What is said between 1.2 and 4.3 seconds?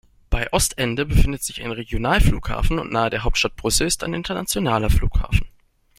sich ein Regionalflughafen und nahe der Hauptstadt Brüssel ein